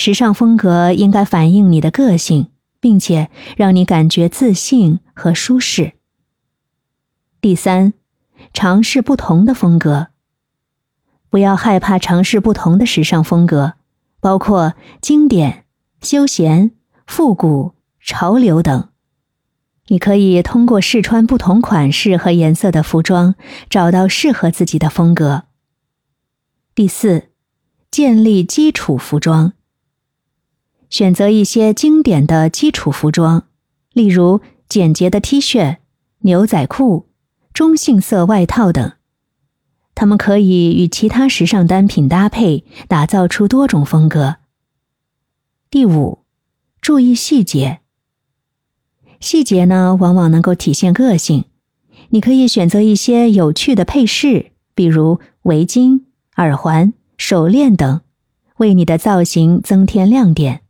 [0.00, 5.94] 时尚风格应该反映你的个性，并且让你感觉自信和舒适。
[7.40, 7.94] 第三，
[8.52, 10.06] 尝试不同的风格，
[11.28, 13.74] 不要害怕尝试不同的时尚风格，
[14.20, 15.64] 包括经典、
[16.00, 16.70] 休闲、
[17.04, 18.90] 复古、潮流等。
[19.88, 23.34] 你可以通过试穿不同款式和颜色的服装，
[23.68, 25.46] 找到适合自己的风格。
[26.76, 27.30] 第四，
[27.90, 29.54] 建立基础服装。
[30.90, 33.44] 选择一些经典的基础服装，
[33.92, 35.76] 例如简洁的 T 恤、
[36.20, 37.08] 牛仔裤、
[37.52, 38.92] 中性色外套等，
[39.94, 44.36] 它们可以与其他时尚单品搭配，打造出多种风格。
[45.70, 46.20] 第五，
[46.80, 47.80] 注意细节。
[49.20, 51.44] 细节呢，往往能够体现个性。
[52.10, 56.04] 你可以选择一些有趣的配饰，比如围巾、
[56.36, 58.00] 耳环、手链等，
[58.58, 60.62] 为你的造型增添亮点。